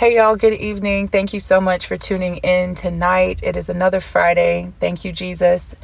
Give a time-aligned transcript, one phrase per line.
[0.00, 1.08] Hey, y'all, good evening.
[1.08, 3.42] Thank you so much for tuning in tonight.
[3.42, 4.72] It is another Friday.
[4.80, 5.76] Thank you, Jesus.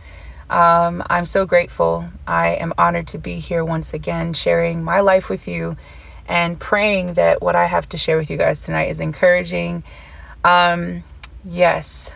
[0.49, 2.09] Um, I'm so grateful.
[2.27, 5.77] I am honored to be here once again, sharing my life with you
[6.27, 9.85] and praying that what I have to share with you guys tonight is encouraging.
[10.43, 11.05] Um,
[11.45, 12.11] yes,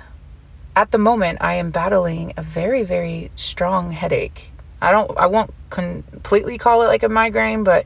[0.75, 4.53] at the moment, I am battling a very, very strong headache.
[4.81, 7.85] I don't, I won't completely call it like a migraine, but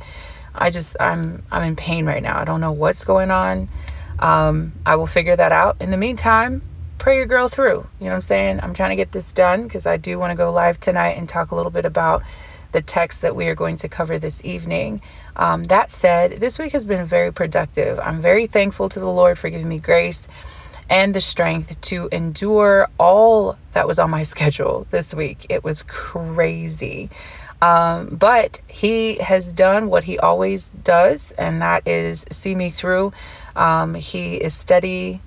[0.54, 2.38] I just, I'm, I'm in pain right now.
[2.38, 3.68] I don't know what's going on.
[4.18, 5.80] Um, I will figure that out.
[5.80, 6.62] In the meantime,
[6.98, 7.86] pray your girl through.
[7.98, 8.60] You know what I'm saying?
[8.62, 11.28] I'm trying to get this done because I do want to go live tonight and
[11.28, 12.22] talk a little bit about
[12.72, 15.00] the text that we are going to cover this evening.
[15.36, 17.98] Um, that said, this week has been very productive.
[18.00, 20.28] I'm very thankful to the Lord for giving me grace
[20.90, 25.46] and the strength to endure all that was on my schedule this week.
[25.48, 27.10] It was crazy.
[27.62, 33.12] Um, but he has done what he always does, and that is see me through.
[33.56, 35.20] Um, he is steady,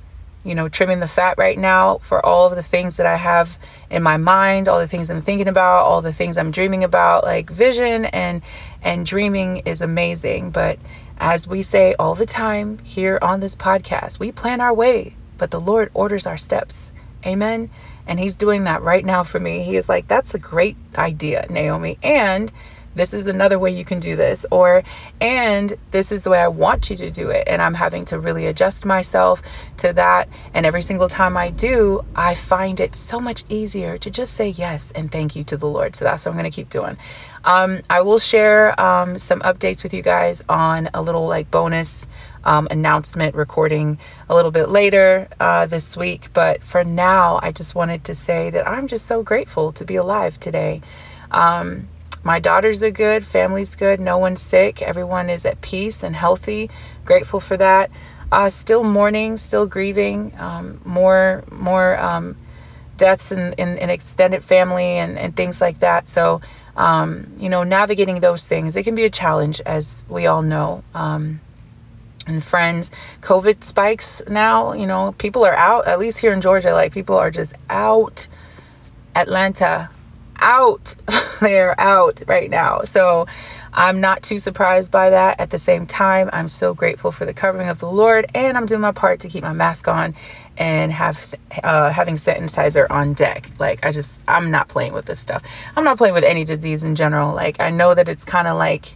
[0.44, 3.58] you know, trimming the fat right now for all of the things that I have
[3.90, 7.24] in my mind, all the things I'm thinking about, all the things I'm dreaming about.
[7.24, 8.42] Like vision and
[8.82, 10.80] and dreaming is amazing, but
[11.20, 15.52] as we say all the time here on this podcast, we plan our way, but
[15.52, 16.92] the Lord orders our steps.
[17.26, 17.70] Amen.
[18.06, 19.64] And he's doing that right now for me.
[19.64, 21.98] He is like, that's a great idea, Naomi.
[22.04, 22.52] And
[22.98, 24.84] this is another way you can do this or
[25.22, 28.20] and this is the way I want you to do it and I'm having to
[28.20, 29.42] really adjust myself
[29.78, 34.10] to that and every single time I do I find it so much easier to
[34.10, 35.96] just say yes and thank you to the Lord.
[35.96, 36.98] So that's what I'm going to keep doing.
[37.46, 42.08] Um, I will share um, some updates with you guys on a little like bonus
[42.44, 47.76] um, announcement recording a little bit later uh, this week but for now I just
[47.76, 50.82] wanted to say that I'm just so grateful to be alive today.
[51.32, 51.90] Um,
[52.28, 56.70] my daughters are good, family's good, no one's sick, everyone is at peace and healthy.
[57.06, 57.90] Grateful for that.
[58.30, 60.34] Uh, still mourning, still grieving.
[60.38, 62.36] Um, more more um,
[62.98, 66.10] deaths in, in, in, extended family and, and things like that.
[66.10, 66.42] So
[66.76, 70.84] um, you know, navigating those things it can be a challenge, as we all know.
[70.94, 71.40] Um,
[72.28, 72.92] and friends,
[73.22, 74.74] COVID spikes now.
[74.74, 75.88] You know, people are out.
[75.88, 78.28] At least here in Georgia, like people are just out.
[79.16, 79.90] Atlanta,
[80.40, 80.96] out.
[81.42, 82.82] They're out right now.
[82.82, 83.28] So
[83.74, 85.40] I'm not too surprised by that.
[85.40, 88.66] At the same time, I'm so grateful for the covering of the Lord, and I'm
[88.66, 90.16] doing my part to keep my mask on
[90.58, 93.50] and have uh, having sanitizer on deck.
[93.60, 95.44] Like I just, I'm not playing with this stuff.
[95.76, 97.36] I'm not playing with any disease in general.
[97.36, 98.96] Like I know that it's kind of like,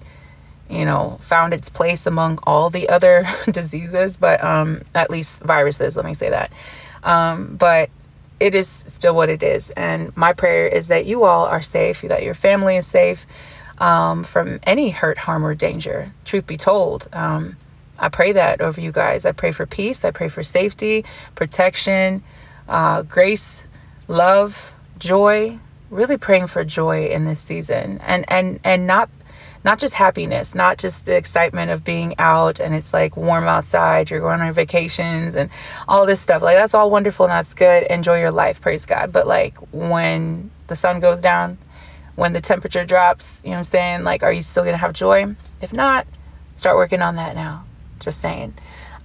[0.68, 5.96] you know, found its place among all the other diseases, but um, at least viruses.
[5.96, 6.52] Let me say that.
[7.04, 7.90] Um, but
[8.42, 9.70] it is still what it is.
[9.72, 13.28] And my prayer is that you all are safe, that your family is safe
[13.78, 16.12] um, from any hurt, harm, or danger.
[16.26, 17.56] Truth be told, um,
[18.00, 19.28] I pray that over you guys.
[19.28, 20.04] I pray for peace.
[20.04, 22.24] I pray for safety, protection,
[22.68, 23.66] uh, grace,
[24.08, 25.60] love, joy.
[25.92, 29.10] Really praying for joy in this season, and and and not
[29.64, 34.10] not just happiness, not just the excitement of being out and it's like warm outside,
[34.10, 35.50] you're going on vacations and
[35.88, 36.42] all this stuff.
[36.42, 37.84] Like that's all wonderful and that's good.
[37.84, 39.12] Enjoy your life, praise God.
[39.12, 41.58] But like when the sun goes down,
[42.16, 44.04] when the temperature drops, you know what I'm saying?
[44.04, 45.36] Like, are you still gonna have joy?
[45.62, 46.08] If not,
[46.56, 47.66] start working on that now.
[48.00, 48.56] Just saying.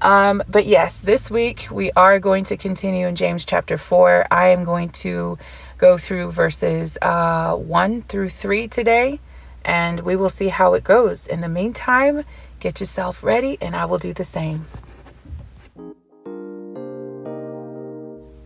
[0.01, 4.27] Um, but yes, this week we are going to continue in James chapter 4.
[4.31, 5.39] I am going to
[5.79, 9.21] go through verses uh, 1 through 3 today
[9.67, 11.27] and we will see how it goes.
[11.27, 12.25] In the meantime,
[12.61, 14.65] get yourself ready, and I will do the same.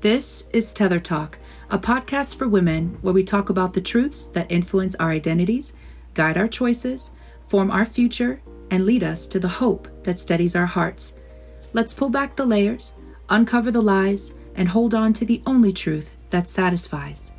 [0.01, 1.39] This is Tether Talk,
[1.69, 5.75] a podcast for women where we talk about the truths that influence our identities,
[6.15, 7.11] guide our choices,
[7.49, 11.19] form our future, and lead us to the hope that steadies our hearts.
[11.75, 12.95] Let's pull back the layers,
[13.29, 17.33] uncover the lies, and hold on to the only truth that satisfies.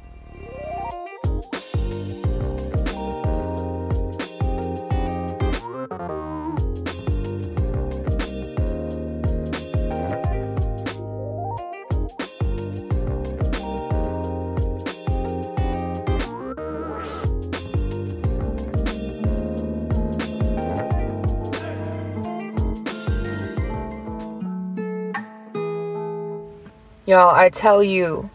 [27.12, 28.30] Y'all, I tell you,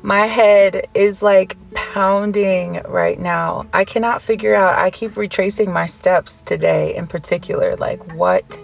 [0.00, 3.66] my head is like pounding right now.
[3.72, 4.78] I cannot figure out.
[4.78, 7.74] I keep retracing my steps today in particular.
[7.74, 8.60] Like, what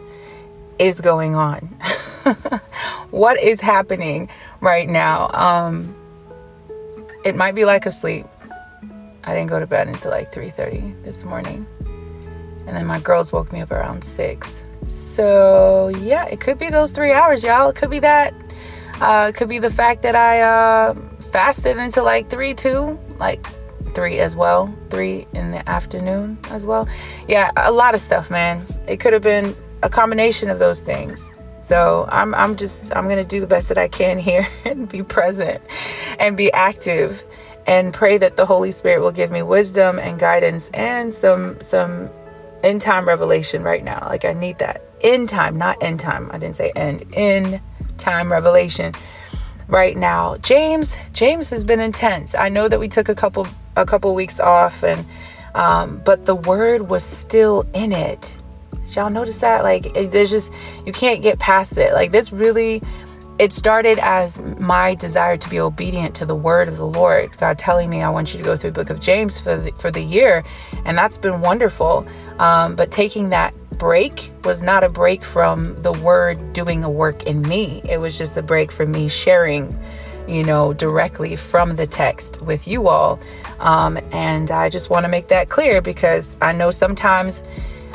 [0.79, 1.59] is going on?
[3.11, 4.29] what is happening
[4.61, 5.29] right now?
[5.33, 5.93] Um,
[7.25, 8.27] it might be lack of sleep.
[9.25, 11.67] I didn't go to bed until like 3:30 this morning.
[12.69, 16.93] And then my girls woke me up around 6 So, yeah, it could be those
[16.93, 17.71] three hours, y'all.
[17.71, 18.33] It could be that.
[19.01, 20.95] Uh, could be the fact that I uh,
[21.33, 23.47] fasted until like 3 2, like
[23.95, 26.89] 3 as well, 3 in the afternoon as well.
[27.29, 28.65] Yeah, a lot of stuff, man.
[28.87, 31.33] It could have been a combination of those things.
[31.59, 35.03] So I'm I'm just I'm gonna do the best that I can here and be
[35.03, 35.63] present
[36.19, 37.25] and be active
[37.67, 42.11] and pray that the Holy Spirit will give me wisdom and guidance and some some
[42.65, 44.07] in time revelation right now.
[44.09, 46.31] Like I need that in time, not end time.
[46.33, 47.05] I didn't say end.
[47.15, 47.61] In
[47.99, 48.95] time revelation
[49.69, 50.37] right now.
[50.39, 52.35] James, James has been intense.
[52.35, 53.47] I know that we took a couple
[53.77, 55.07] a couple weeks off and
[55.55, 58.39] um, but the word was still in it.
[58.85, 59.63] Did y'all notice that?
[59.63, 60.53] Like it, there's just
[60.85, 61.93] you can't get past it.
[61.93, 62.83] Like this really
[63.39, 67.37] it started as my desire to be obedient to the word of the Lord.
[67.39, 69.73] God telling me, I want you to go through the book of James for the,
[69.79, 70.45] for the year.
[70.85, 72.07] And that's been wonderful.
[72.39, 77.25] Um, but taking that break was not a break from the word doing a work
[77.25, 79.79] in me, it was just a break from me sharing,
[80.27, 83.19] you know, directly from the text with you all.
[83.61, 87.43] Um, and I just want to make that clear because I know sometimes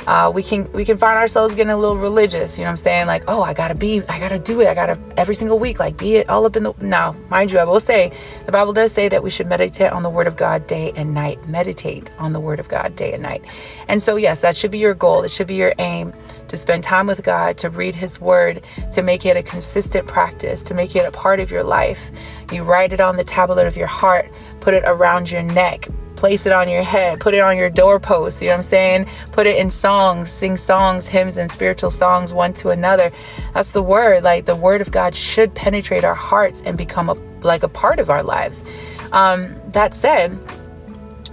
[0.08, 2.58] uh, we can we can find ourselves getting a little religious.
[2.58, 3.08] You know what I'm saying?
[3.08, 4.68] Like, oh, I gotta be, I gotta do it.
[4.68, 6.74] I gotta every single week, like, be it all up in the.
[6.80, 8.14] Now, mind you, I will say
[8.46, 11.14] the Bible does say that we should meditate on the Word of God day and
[11.14, 11.46] night.
[11.50, 13.44] Meditate on the Word of God day and night.
[13.90, 15.24] And so, yes, that should be your goal.
[15.24, 16.14] It should be your aim
[16.48, 18.64] to spend time with God, to read His Word,
[18.94, 22.12] to make it a consistent practice, to make it a part of your life.
[22.54, 24.32] You write it on the tablet of your heart,
[24.62, 28.42] put it around your neck, place it on your head, put it on your doorpost,
[28.42, 29.08] you know what I'm saying?
[29.32, 33.12] Put it in songs, sing songs, hymns, and spiritual songs one to another.
[33.54, 34.24] That's the word.
[34.24, 38.00] Like the word of God should penetrate our hearts and become a like a part
[38.00, 38.64] of our lives.
[39.12, 40.38] Um, that said,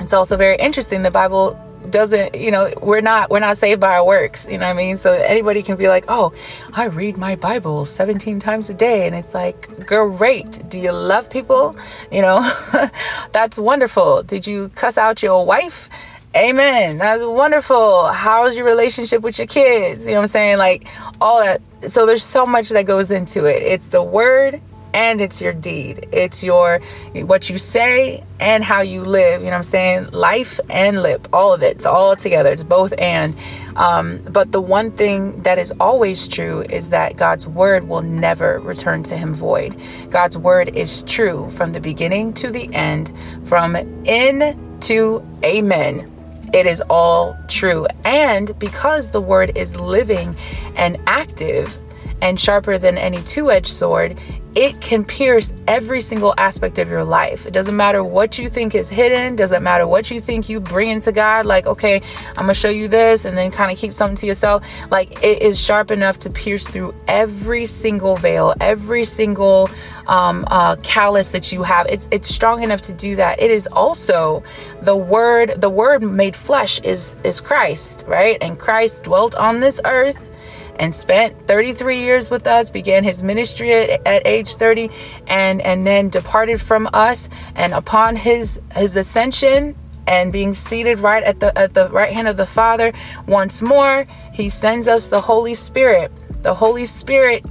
[0.01, 1.03] it's also very interesting.
[1.03, 1.59] The Bible
[1.91, 4.77] doesn't you know we're not we're not saved by our works you know what i
[4.77, 4.97] mean?
[4.97, 6.33] So anybody can be like oh
[6.73, 11.31] i read my bible 17 times a day and it's like great do you love
[11.31, 11.77] people?
[12.11, 12.41] You know?
[13.33, 14.23] That's wonderful.
[14.23, 15.89] Did you cuss out your wife?
[16.37, 16.99] Amen.
[16.99, 18.09] That's wonderful.
[18.09, 20.05] How's your relationship with your kids?
[20.05, 20.59] You know what i'm saying?
[20.59, 20.87] Like
[21.21, 21.63] all that.
[21.89, 23.63] So there's so much that goes into it.
[23.63, 24.61] It's the word
[24.95, 26.09] and it's your deed.
[26.13, 26.81] It's your
[27.13, 29.41] what you say and how you live.
[29.41, 30.11] You know what I'm saying?
[30.13, 31.77] Life and lip, all of it.
[31.77, 32.53] It's all together.
[32.53, 33.37] It's both and.
[33.77, 38.61] Um, but the one thing that is always true is that God's word will never
[38.61, 39.77] return to him void.
[40.11, 43.13] God's word is true from the beginning to the end,
[43.45, 46.11] from in to amen
[46.55, 47.89] it is all true.
[48.05, 50.37] And because the word is living
[50.77, 51.77] and active
[52.23, 54.17] and sharper than any two edged sword,
[54.55, 57.45] it can pierce every single aspect of your life.
[57.45, 60.91] It doesn't matter what you think is hidden, doesn't matter what you think you bring
[60.91, 64.17] into God, like, okay, I'm gonna show you this, and then kind of keep something
[64.17, 64.65] to yourself.
[64.91, 69.69] Like, it is sharp enough to pierce through every single veil, every single
[70.07, 71.87] um, uh, callus that you have.
[71.87, 73.41] It's it's strong enough to do that.
[73.41, 74.43] It is also
[74.83, 75.61] the word.
[75.61, 78.39] The word made flesh is is Christ, right?
[78.41, 80.31] And Christ dwelt on this earth
[80.79, 84.91] and spent 33 years with us, began his ministry at, at, age 30,
[85.27, 87.29] and, and then departed from us.
[87.55, 89.77] And upon his, his ascension,
[90.07, 92.93] and being seated right at the at the right hand of the Father
[93.27, 94.05] once more
[94.35, 96.13] he sends us the Holy Spirit
[96.43, 97.43] the Holy Spirit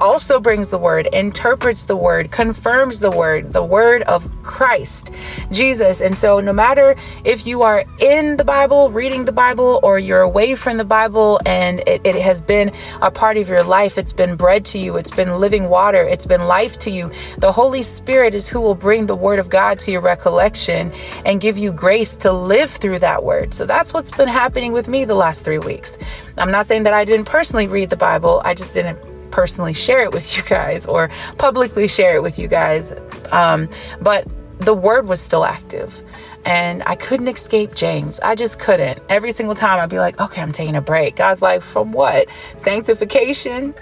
[0.00, 5.10] also brings the word, interprets the word, confirms the word, the word of Christ,
[5.52, 6.00] Jesus.
[6.00, 10.22] And so, no matter if you are in the Bible, reading the Bible, or you're
[10.22, 12.72] away from the Bible and it, it has been
[13.02, 16.26] a part of your life, it's been bread to you, it's been living water, it's
[16.26, 19.78] been life to you, the Holy Spirit is who will bring the word of God
[19.80, 20.92] to your recollection
[21.24, 23.54] and give you grace to live through that word.
[23.54, 25.98] So, that's what's been happening with me the last three weeks.
[26.38, 28.98] I'm not saying that I didn't personally read the Bible, I just didn't
[29.30, 32.92] personally share it with you guys or publicly share it with you guys.
[33.30, 33.68] Um,
[34.00, 34.26] but
[34.58, 36.02] the word was still active
[36.44, 38.20] and I couldn't escape James.
[38.20, 39.00] I just couldn't.
[39.08, 41.16] Every single time I'd be like, okay, I'm taking a break.
[41.16, 42.28] God's like, from what?
[42.56, 43.74] Sanctification?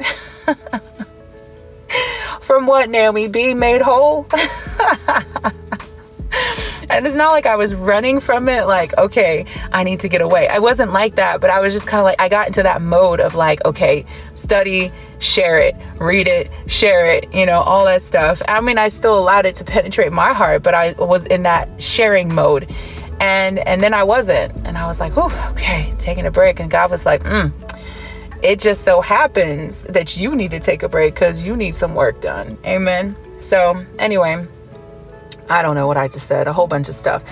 [2.40, 3.28] from what, Naomi?
[3.28, 4.26] Being made whole?
[6.90, 10.20] and it's not like I was running from it, like, okay, I need to get
[10.20, 10.48] away.
[10.48, 12.80] I wasn't like that, but I was just kind of like, I got into that
[12.80, 14.04] mode of like, okay,
[14.34, 18.40] study, share it, read it, share it, you know, all that stuff.
[18.48, 21.80] I mean, I still allowed it to penetrate my heart, but I was in that
[21.80, 22.72] sharing mode.
[23.20, 24.54] And and then I wasn't.
[24.64, 27.52] And I was like, "Whew, okay, taking a break." And God was like, mm,
[28.42, 31.94] it just so happens that you need to take a break because you need some
[31.94, 32.56] work done.
[32.64, 33.16] Amen.
[33.40, 34.46] So, anyway,
[35.48, 37.22] I don't know what I just said, a whole bunch of stuff.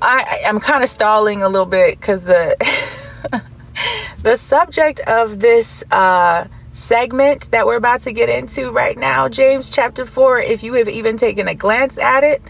[0.00, 2.56] I, I'm kind of stalling a little bit because the
[4.22, 9.70] the subject of this uh, segment that we're about to get into right now, James
[9.70, 12.42] chapter 4, if you have even taken a glance at it,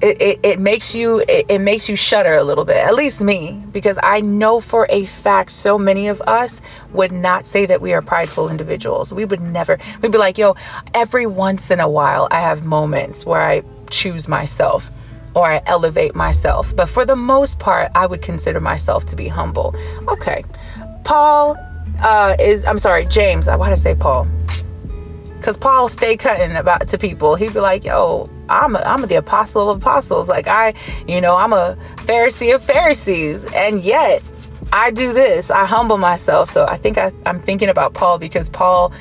[0.00, 3.20] it, it, it, makes you it, it makes you shudder a little bit at least
[3.20, 6.60] me because i know for a fact so many of us
[6.92, 9.12] would not say that we are prideful individuals.
[9.12, 10.56] We would never we'd be like yo
[10.94, 14.90] every once in a while i have moments where i choose myself
[15.34, 16.74] or i elevate myself.
[16.74, 19.74] But for the most part i would consider myself to be humble.
[20.08, 20.44] Okay.
[21.04, 21.56] Paul
[22.02, 23.48] uh, is I'm sorry, James.
[23.48, 24.26] I want to say Paul,
[25.46, 27.36] because Paul stay cutting about to people.
[27.36, 30.28] He'd be like, "Yo, I'm a, I'm the apostle of apostles.
[30.28, 30.74] Like I,
[31.06, 34.24] you know, I'm a Pharisee of Pharisees, and yet
[34.72, 35.52] I do this.
[35.52, 38.92] I humble myself." So I think I, I'm thinking about Paul because Paul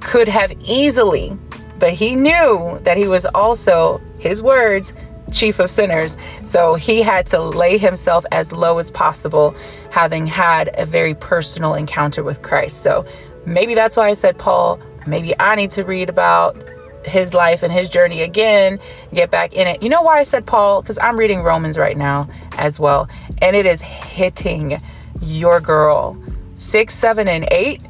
[0.00, 1.36] could have easily,
[1.78, 4.94] but he knew that he was also his words
[5.30, 6.16] chief of sinners.
[6.44, 9.54] So he had to lay himself as low as possible,
[9.90, 12.82] having had a very personal encounter with Christ.
[12.82, 13.04] So
[13.44, 14.80] maybe that's why I said Paul.
[15.06, 16.56] Maybe I need to read about
[17.04, 18.78] his life and his journey again,
[19.14, 19.82] get back in it.
[19.82, 20.82] You know why I said Paul?
[20.82, 22.28] Because I'm reading Romans right now
[22.58, 24.78] as well, and it is hitting
[25.22, 26.16] your girl.
[26.56, 27.82] Six, seven, and eight,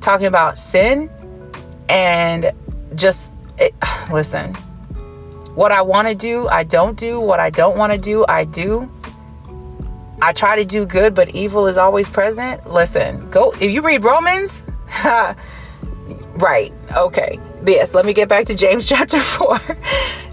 [0.00, 1.10] talking about sin
[1.88, 2.52] and
[2.94, 3.74] just it,
[4.12, 4.54] listen
[5.54, 7.20] what I want to do, I don't do.
[7.20, 8.90] What I don't want to do, I do.
[10.20, 12.70] I try to do good, but evil is always present.
[12.70, 13.52] Listen, go.
[13.52, 14.62] If you read Romans,
[16.36, 16.72] right.
[16.96, 17.38] Okay.
[17.66, 19.58] Yes, let me get back to James chapter 4.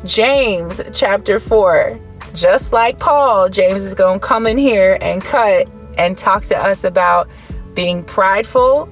[0.05, 1.99] James chapter 4.
[2.33, 6.57] Just like Paul, James is going to come in here and cut and talk to
[6.57, 7.27] us about
[7.73, 8.89] being prideful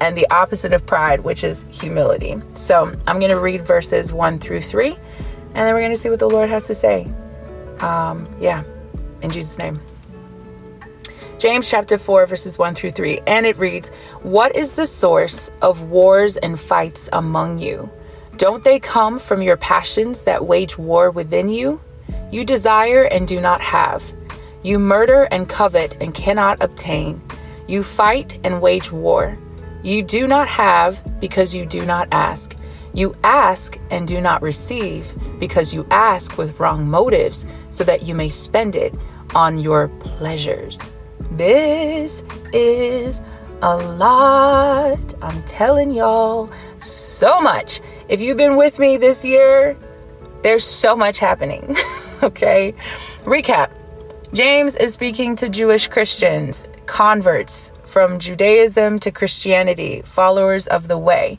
[0.00, 2.36] and the opposite of pride, which is humility.
[2.54, 4.96] So I'm going to read verses 1 through 3
[5.58, 7.12] and then we're going to see what the Lord has to say.
[7.80, 8.62] Um, yeah,
[9.22, 9.80] in Jesus' name.
[11.38, 13.20] James chapter 4, verses 1 through 3.
[13.28, 13.90] And it reads,
[14.22, 17.88] What is the source of wars and fights among you?
[18.38, 21.80] Don't they come from your passions that wage war within you?
[22.32, 24.12] You desire and do not have.
[24.64, 27.22] You murder and covet and cannot obtain.
[27.68, 29.38] You fight and wage war.
[29.84, 32.56] You do not have because you do not ask.
[32.94, 38.16] You ask and do not receive because you ask with wrong motives so that you
[38.16, 38.92] may spend it
[39.36, 40.80] on your pleasures.
[41.32, 43.22] This is
[43.62, 45.14] a lot.
[45.22, 47.80] I'm telling y'all so much.
[48.08, 49.76] If you've been with me this year,
[50.42, 51.76] there's so much happening.
[52.22, 52.74] okay?
[53.22, 53.70] Recap
[54.32, 61.38] James is speaking to Jewish Christians, converts from Judaism to Christianity, followers of the way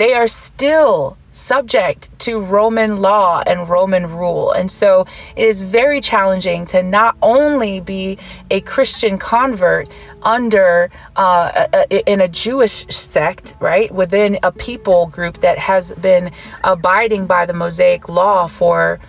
[0.00, 4.52] they are still subject to Roman law and Roman rule.
[4.52, 5.06] And so
[5.36, 8.18] it is very challenging to not only be
[8.50, 9.88] a Christian convert
[10.22, 16.32] under uh, a, in a Jewish sect, right, within a people group that has been
[16.64, 19.00] abiding by the Mosaic law for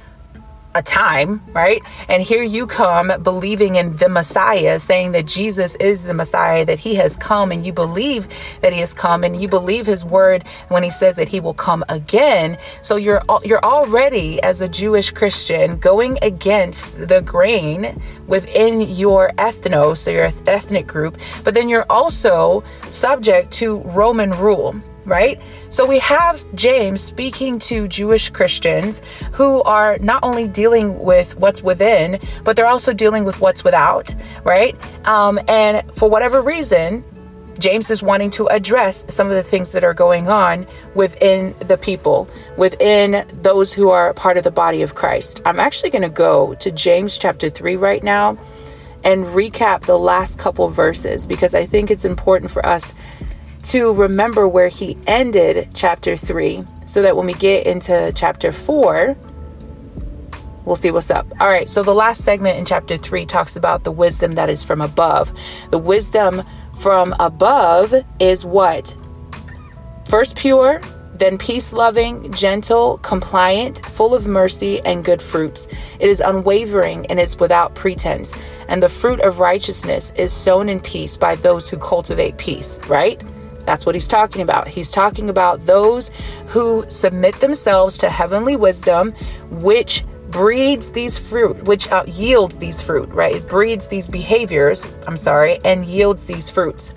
[0.73, 1.81] a time, right?
[2.07, 6.79] And here you come believing in the Messiah, saying that Jesus is the Messiah, that
[6.79, 8.27] he has come, and you believe
[8.61, 11.53] that he has come, and you believe his word when he says that he will
[11.53, 12.57] come again.
[12.81, 20.07] So you're you're already as a Jewish Christian going against the grain within your ethnos,
[20.07, 25.39] or your ethnic group, but then you're also subject to Roman rule right?
[25.69, 31.61] So we have James speaking to Jewish Christians who are not only dealing with what's
[31.61, 34.75] within, but they're also dealing with what's without, right?
[35.07, 37.03] Um, and for whatever reason,
[37.59, 40.65] James is wanting to address some of the things that are going on
[40.95, 42.27] within the people,
[42.57, 45.41] within those who are part of the body of Christ.
[45.45, 48.37] I'm actually going to go to James chapter 3 right now
[49.03, 52.93] and recap the last couple verses because I think it's important for us
[53.63, 59.15] to remember where he ended chapter 3 so that when we get into chapter 4,
[60.65, 61.25] we'll see what's up.
[61.39, 64.63] All right, so the last segment in chapter 3 talks about the wisdom that is
[64.63, 65.31] from above.
[65.69, 66.43] The wisdom
[66.79, 68.95] from above is what?
[70.07, 70.81] First, pure,
[71.13, 75.67] then peace loving, gentle, compliant, full of mercy and good fruits.
[75.99, 78.33] It is unwavering and it's without pretense.
[78.67, 83.21] And the fruit of righteousness is sown in peace by those who cultivate peace, right?
[83.61, 84.67] That's what he's talking about.
[84.67, 86.11] He's talking about those
[86.47, 89.13] who submit themselves to heavenly wisdom,
[89.49, 93.35] which breeds these fruit, which uh, yields these fruit, right?
[93.35, 96.93] It breeds these behaviors, I'm sorry, and yields these fruits.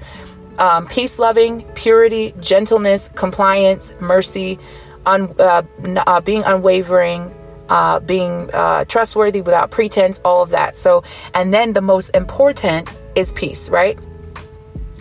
[0.59, 4.59] Um, peace loving, purity, gentleness, compliance, mercy,
[5.05, 5.63] un, uh,
[6.07, 7.35] uh, being unwavering,
[7.69, 10.77] uh, being uh, trustworthy without pretense, all of that.
[10.77, 11.03] So,
[11.35, 13.99] and then the most important is peace, right?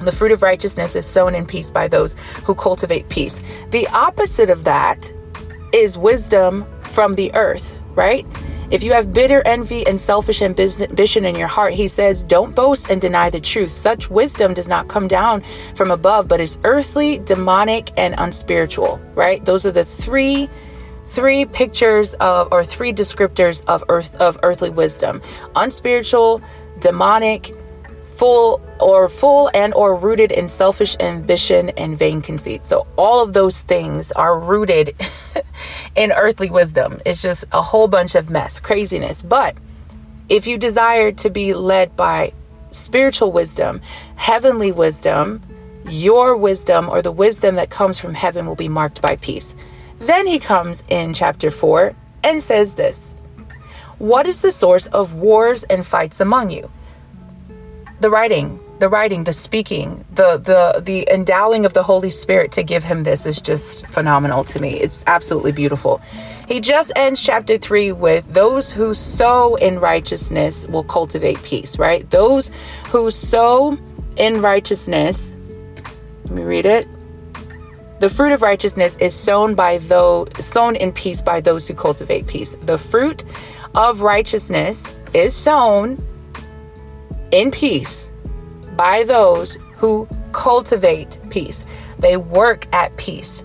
[0.05, 3.41] The fruit of righteousness is sown in peace by those who cultivate peace.
[3.71, 5.11] The opposite of that
[5.73, 8.25] is wisdom from the earth, right?
[8.71, 12.89] If you have bitter envy and selfish ambition in your heart, he says, don't boast
[12.89, 13.71] and deny the truth.
[13.71, 15.43] Such wisdom does not come down
[15.75, 19.43] from above, but is earthly, demonic, and unspiritual, right?
[19.45, 20.49] Those are the three
[21.05, 25.21] three pictures of or three descriptors of earth of earthly wisdom.
[25.55, 26.41] Unspiritual,
[26.79, 27.51] demonic,
[28.23, 32.65] full or full and or rooted in selfish ambition and vain conceit.
[32.65, 34.95] So all of those things are rooted
[35.97, 37.01] in earthly wisdom.
[37.05, 39.21] It's just a whole bunch of mess, craziness.
[39.21, 39.57] But
[40.29, 42.31] if you desire to be led by
[42.71, 43.81] spiritual wisdom,
[44.15, 45.41] heavenly wisdom,
[45.89, 49.53] your wisdom or the wisdom that comes from heaven will be marked by peace.
[49.99, 53.17] Then he comes in chapter 4 and says this
[53.97, 56.71] What is the source of wars and fights among you?
[58.03, 62.61] The writing the writing the speaking the the the endowing of the holy spirit to
[62.61, 64.71] give him this is just phenomenal to me.
[64.71, 66.01] It's absolutely beautiful.
[66.49, 72.09] He just ends chapter 3 with those who sow in righteousness will cultivate peace right?
[72.09, 72.51] Those
[72.91, 73.77] who sow
[74.17, 75.37] in righteousness
[76.25, 76.85] let me read it.
[78.01, 82.27] The fruit of righteousness is sown by those sown in peace by those who cultivate
[82.27, 82.53] peace.
[82.63, 83.23] The fruit
[83.75, 86.05] of righteousness is sown
[87.33, 88.11] in peace
[88.77, 91.65] by those who cultivate peace.
[91.97, 93.43] They work at peace.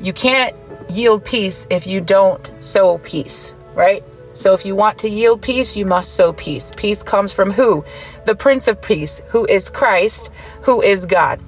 [0.00, 0.56] You can't
[0.88, 4.02] yield peace if you don't sow peace, right?
[4.32, 6.72] So if you want to yield peace, you must sow peace.
[6.76, 7.84] Peace comes from who?
[8.24, 10.30] The Prince of Peace, who is Christ,
[10.62, 11.40] who is God.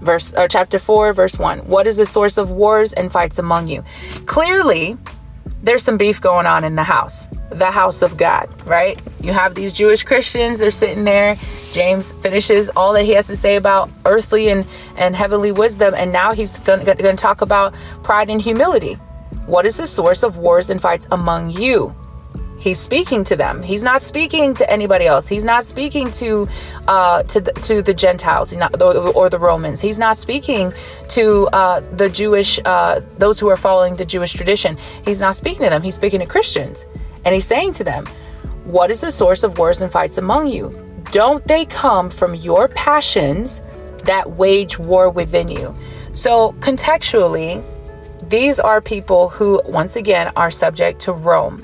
[0.00, 1.60] Verse or chapter 4, verse 1.
[1.60, 3.84] What is the source of wars and fights among you?
[4.26, 4.98] Clearly,
[5.64, 9.00] there's some beef going on in the house, the house of God, right?
[9.20, 11.36] You have these Jewish Christians, they're sitting there.
[11.72, 14.66] James finishes all that he has to say about earthly and,
[14.96, 18.94] and heavenly wisdom, and now he's going to talk about pride and humility.
[19.46, 21.94] What is the source of wars and fights among you?
[22.64, 23.62] He's speaking to them.
[23.62, 25.28] He's not speaking to anybody else.
[25.28, 26.48] He's not speaking to
[26.88, 29.82] uh, to the, to the Gentiles or the Romans.
[29.82, 30.72] He's not speaking
[31.08, 34.78] to uh, the Jewish uh, those who are following the Jewish tradition.
[35.04, 35.82] He's not speaking to them.
[35.82, 36.86] He's speaking to Christians,
[37.26, 38.06] and he's saying to them,
[38.64, 40.72] "What is the source of wars and fights among you?
[41.10, 43.60] Don't they come from your passions
[44.04, 45.74] that wage war within you?"
[46.14, 47.62] So contextually,
[48.30, 51.62] these are people who, once again, are subject to Rome.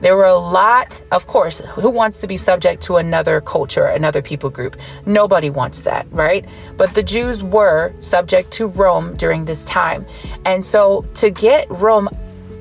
[0.00, 4.22] There were a lot, of course, who wants to be subject to another culture, another
[4.22, 4.76] people group?
[5.06, 6.44] Nobody wants that, right?
[6.76, 10.06] But the Jews were subject to Rome during this time.
[10.44, 12.08] And so to get Rome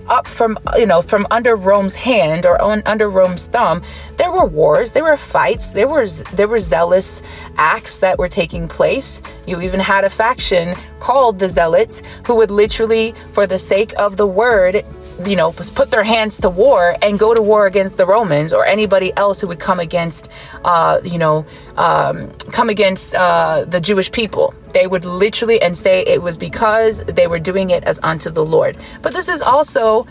[0.08, 3.84] up from you know from under Rome's hand or on, under Rome's thumb,
[4.18, 7.22] there were wars, there were fights, there was there were zealous
[7.58, 9.22] acts that were taking place.
[9.48, 14.16] You even had a faction called the Zealots who would literally, for the sake of
[14.16, 14.86] the word,
[15.26, 18.66] you know, put their hands to war and go to war against the Romans or
[18.66, 20.30] anybody else who would come against,
[20.64, 24.54] uh, you know, um, come against uh, the Jewish people.
[24.74, 28.44] They would literally and say it was because they were doing it as unto the
[28.44, 28.78] Lord.
[29.02, 30.08] But this is also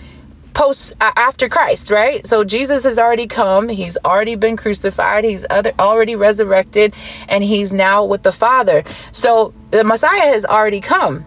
[0.55, 2.25] post after Christ, right?
[2.27, 3.69] So Jesus has already come.
[3.69, 5.25] He's already been crucified.
[5.25, 6.95] He's other, already resurrected,
[7.29, 8.85] and he's now with the Father.
[9.13, 11.25] So the Messiah has already come.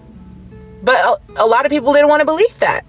[0.84, 2.86] But a, a lot of people didn't want to believe that.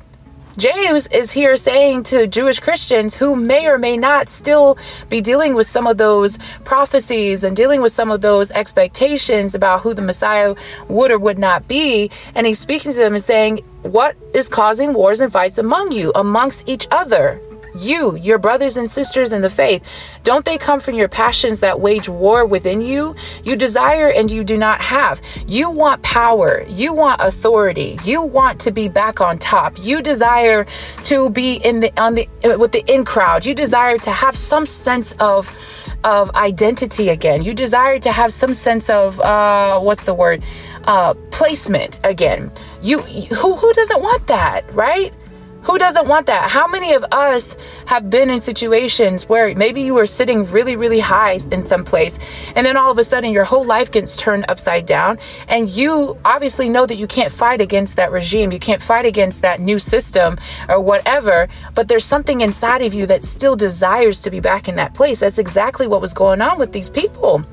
[0.58, 4.78] James is here saying to Jewish Christians who may or may not still
[5.10, 9.82] be dealing with some of those prophecies and dealing with some of those expectations about
[9.82, 10.54] who the Messiah
[10.88, 12.10] would or would not be.
[12.34, 16.10] And he's speaking to them and saying, What is causing wars and fights among you,
[16.14, 17.38] amongst each other?
[17.78, 19.82] You, your brothers and sisters in the faith,
[20.22, 23.14] don't they come from your passions that wage war within you?
[23.44, 25.20] You desire and you do not have.
[25.46, 26.64] You want power.
[26.68, 27.98] You want authority.
[28.04, 29.78] You want to be back on top.
[29.78, 30.66] You desire
[31.04, 33.44] to be in the on the with the in crowd.
[33.44, 35.54] You desire to have some sense of
[36.04, 37.42] of identity again.
[37.42, 40.42] You desire to have some sense of uh what's the word?
[40.84, 42.52] Uh placement again.
[42.82, 45.12] You who who doesn't want that, right?
[45.66, 46.48] Who doesn't want that?
[46.48, 51.00] How many of us have been in situations where maybe you were sitting really, really
[51.00, 52.20] high in some place,
[52.54, 56.16] and then all of a sudden your whole life gets turned upside down, and you
[56.24, 59.80] obviously know that you can't fight against that regime, you can't fight against that new
[59.80, 64.68] system or whatever, but there's something inside of you that still desires to be back
[64.68, 65.18] in that place.
[65.18, 67.44] That's exactly what was going on with these people.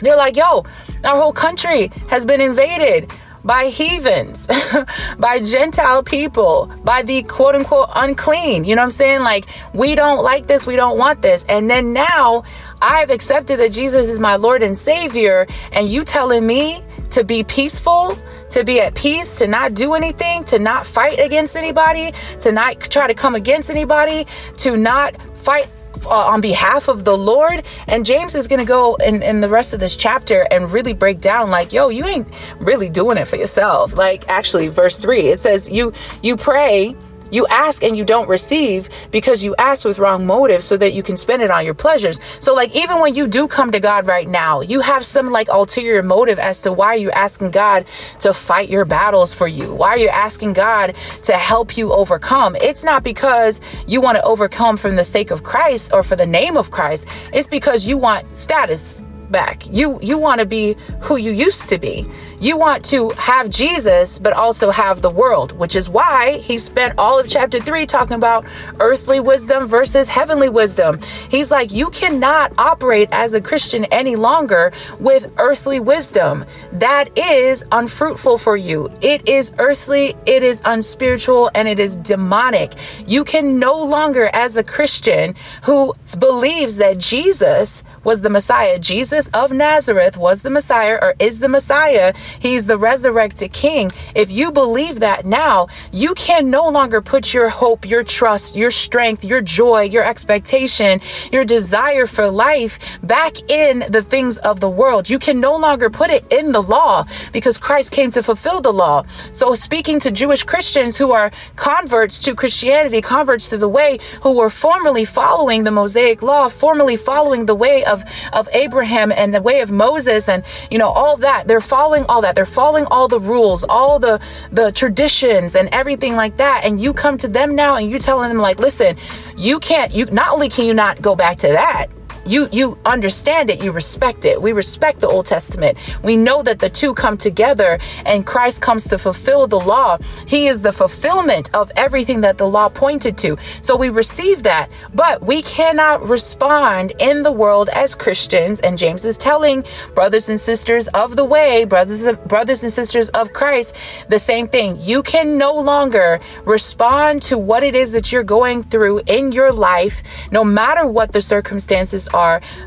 [0.00, 0.64] They're like, yo,
[1.04, 3.12] our whole country has been invaded
[3.44, 4.48] by heathens,
[5.18, 8.64] by Gentile people, by the quote unquote unclean.
[8.64, 9.20] You know what I'm saying?
[9.20, 11.44] Like, we don't like this, we don't want this.
[11.48, 12.44] And then now,
[12.80, 17.42] I've accepted that Jesus is my Lord and Savior, and you telling me to be
[17.44, 18.16] peaceful,
[18.50, 22.80] to be at peace, to not do anything, to not fight against anybody, to not
[22.80, 24.26] try to come against anybody,
[24.58, 25.68] to not fight
[26.06, 27.64] uh, on behalf of the Lord.
[27.86, 30.92] And James is going to go in, in the rest of this chapter and really
[30.92, 33.94] break down like, yo, you ain't really doing it for yourself.
[33.94, 36.96] Like actually verse three, it says you, you pray
[37.30, 41.02] you ask and you don't receive because you ask with wrong motives so that you
[41.02, 42.20] can spend it on your pleasures.
[42.40, 45.48] So, like, even when you do come to God right now, you have some like
[45.48, 47.84] ulterior motive as to why you're asking God
[48.20, 52.56] to fight your battles for you, why you're asking God to help you overcome.
[52.56, 56.26] It's not because you want to overcome from the sake of Christ or for the
[56.26, 59.66] name of Christ, it's because you want status back.
[59.70, 62.06] You you want to be who you used to be.
[62.40, 66.94] You want to have Jesus but also have the world, which is why he spent
[66.96, 68.46] all of chapter 3 talking about
[68.78, 71.00] earthly wisdom versus heavenly wisdom.
[71.30, 76.44] He's like you cannot operate as a Christian any longer with earthly wisdom.
[76.72, 78.88] That is unfruitful for you.
[79.00, 82.74] It is earthly, it is unspiritual and it is demonic.
[83.04, 89.26] You can no longer as a Christian who believes that Jesus was the Messiah, Jesus
[89.34, 93.90] of Nazareth was the Messiah or is the Messiah, he's the resurrected king.
[94.14, 98.70] If you believe that now, you can no longer put your hope, your trust, your
[98.70, 101.00] strength, your joy, your expectation,
[101.32, 105.08] your desire for life back in the things of the world.
[105.08, 108.72] You can no longer put it in the law because Christ came to fulfill the
[108.72, 109.04] law.
[109.32, 114.36] So, speaking to Jewish Christians who are converts to Christianity, converts to the way, who
[114.36, 119.42] were formerly following the Mosaic law, formerly following the way of, of Abraham and the
[119.42, 122.34] way of Moses and you know all that they're following all that.
[122.34, 124.20] They're following all the rules all the
[124.52, 126.62] the traditions and everything like that.
[126.64, 128.96] And you come to them now and you're telling them like listen
[129.36, 131.88] you can't you not only can you not go back to that
[132.26, 134.40] you you understand it you respect it.
[134.40, 135.78] We respect the old testament.
[136.02, 139.98] We know that the two come together and christ comes to fulfill the law.
[140.26, 143.36] He is the fulfillment of everything that the law pointed to.
[143.60, 148.60] So we receive that but we cannot respond in the world as christians.
[148.60, 153.32] And james is telling brothers and sisters of the way brothers brothers and sisters of
[153.32, 153.74] christ
[154.08, 154.78] the same thing.
[154.80, 159.52] You can no longer respond to what it is that you're going through in your
[159.52, 162.17] life no matter what the circumstances are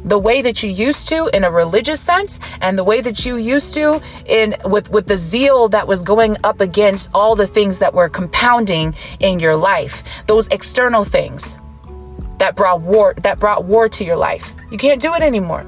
[0.03, 3.35] the way that you used to in a religious sense and the way that you
[3.35, 7.79] used to in with with the zeal that was going up against all the things
[7.79, 10.03] that were compounding in your life.
[10.27, 11.55] Those external things
[12.39, 14.51] that brought war that brought war to your life.
[14.71, 15.65] You can't do it anymore.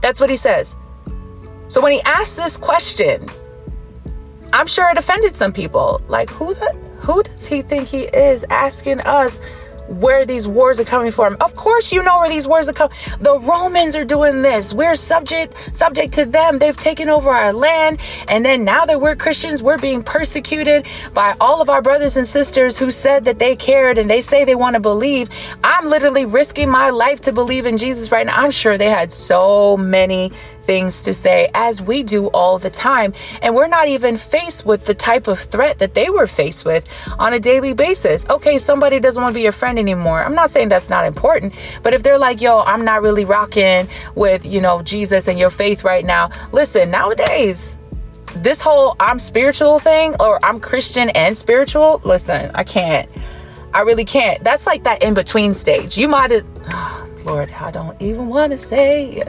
[0.00, 0.76] That's what he says.
[1.68, 3.28] So when he asked this question
[4.52, 6.00] i'm sure it offended some people.
[6.08, 9.38] Like who the who does he think he is asking us
[9.88, 11.36] where these wars are coming from.
[11.40, 12.96] Of course, you know where these wars are coming.
[13.20, 14.72] The Romans are doing this.
[14.72, 16.58] We're subject subject to them.
[16.58, 21.34] They've taken over our land, and then now that we're Christians, we're being persecuted by
[21.40, 24.54] all of our brothers and sisters who said that they cared and they say they
[24.54, 25.28] want to believe.
[25.62, 28.36] I'm literally risking my life to believe in Jesus right now.
[28.36, 30.32] I'm sure they had so many
[30.66, 33.14] things to say, as we do all the time.
[33.40, 36.86] And we're not even faced with the type of threat that they were faced with
[37.18, 38.26] on a daily basis.
[38.28, 40.22] Okay, somebody doesn't want to be your friend anymore.
[40.22, 43.88] I'm not saying that's not important, but if they're like, yo, I'm not really rocking
[44.14, 47.76] with, you know, Jesus and your faith right now, listen, nowadays,
[48.34, 53.08] this whole I'm spiritual thing or I'm Christian and spiritual, listen, I can't.
[53.72, 54.42] I really can't.
[54.42, 55.96] That's like that in between stage.
[55.96, 59.24] You might have, oh, Lord, I don't even want to say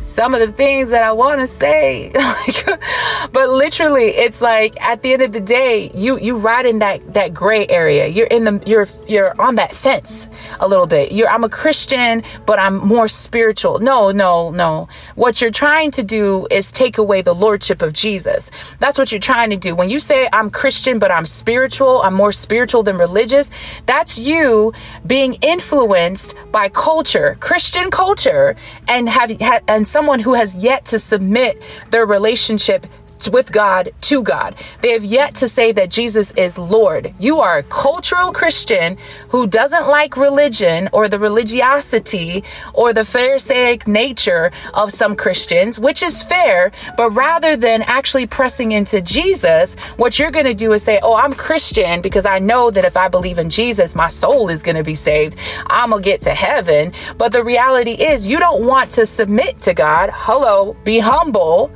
[0.00, 2.10] some of the things that I want to say.
[3.32, 7.14] but literally, it's like at the end of the day, you you ride in that
[7.14, 8.06] that gray area.
[8.06, 11.12] You're in the you're you're on that fence a little bit.
[11.12, 13.78] You're I'm a Christian, but I'm more spiritual.
[13.78, 14.88] No, no, no.
[15.14, 18.50] What you're trying to do is take away the lordship of Jesus.
[18.78, 19.74] That's what you're trying to do.
[19.74, 23.50] When you say I'm Christian, but I'm spiritual, I'm more spiritual than religious,
[23.84, 24.72] that's you
[25.06, 28.56] being influenced by culture, Christian culture,
[28.88, 29.30] and have
[29.68, 32.86] and someone who has yet to submit their relationship
[33.28, 34.54] with God to God.
[34.80, 37.12] They have yet to say that Jesus is Lord.
[37.18, 38.96] You are a cultural Christian
[39.28, 46.02] who doesn't like religion or the religiosity or the Pharisaic nature of some Christians, which
[46.02, 50.82] is fair, but rather than actually pressing into Jesus, what you're going to do is
[50.82, 54.48] say, Oh, I'm Christian because I know that if I believe in Jesus, my soul
[54.48, 55.36] is going to be saved.
[55.66, 56.92] I'm going to get to heaven.
[57.18, 60.10] But the reality is, you don't want to submit to God.
[60.12, 61.70] Hello, be humble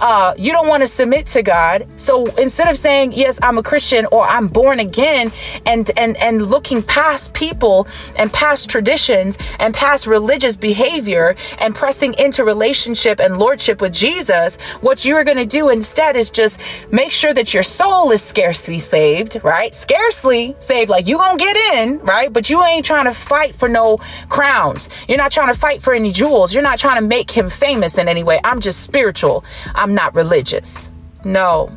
[0.00, 1.86] uh, you don't want to submit to God.
[1.96, 5.32] So instead of saying, yes, I'm a Christian or I'm born again
[5.66, 12.14] and, and, and looking past people and past traditions and past religious behavior and pressing
[12.14, 17.12] into relationship and lordship with Jesus, what you're going to do instead is just make
[17.12, 19.74] sure that your soul is scarcely saved, right?
[19.74, 20.90] Scarcely saved.
[20.90, 22.32] Like you gonna get in, right?
[22.32, 24.88] But you ain't trying to fight for no crowns.
[25.08, 26.52] You're not trying to fight for any jewels.
[26.54, 28.40] You're not trying to make him famous in any way.
[28.44, 29.44] I'm just spiritual.
[29.74, 30.90] I'm not religious.
[31.24, 31.76] No.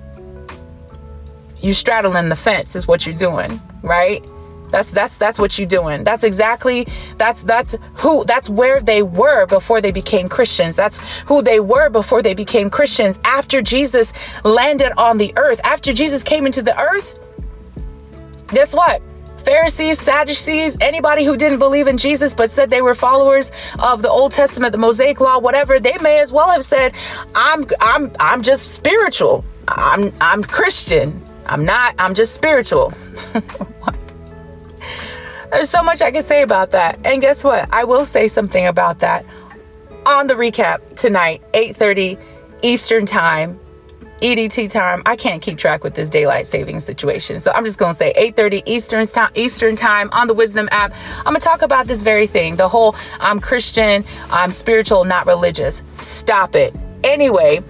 [1.60, 4.24] You straddling the fence is what you're doing, right?
[4.70, 6.04] That's that's that's what you're doing.
[6.04, 10.76] That's exactly that's that's who that's where they were before they became Christians.
[10.76, 13.20] That's who they were before they became Christians.
[13.24, 14.12] After Jesus
[14.44, 17.18] landed on the earth, after Jesus came into the earth,
[18.50, 19.02] guess what?
[19.48, 24.10] Pharisees, Sadducees, anybody who didn't believe in Jesus but said they were followers of the
[24.10, 26.94] Old Testament, the Mosaic Law, whatever, they may as well have said,
[27.34, 29.46] "I'm I'm I'm just spiritual.
[29.70, 31.24] I'm I'm Christian.
[31.46, 31.96] I'm not.
[31.98, 32.90] I'm just spiritual."
[33.80, 34.16] what?
[35.52, 37.00] There's so much I can say about that.
[37.06, 37.74] And guess what?
[37.74, 39.26] I will say something about that
[40.06, 42.20] on the recap tonight, 8:30
[42.64, 43.58] Eastern Time.
[44.22, 45.04] EDT time.
[45.06, 47.40] I can't keep track with this daylight saving situation.
[47.40, 50.94] So I'm just going to say 8:30 Eastern time Eastern time on the Wisdom app.
[51.20, 52.56] I'm going to talk about this very thing.
[52.56, 55.84] The whole I'm Christian, I'm spiritual, not religious.
[55.94, 56.76] Stop it.
[57.04, 57.64] Anyway,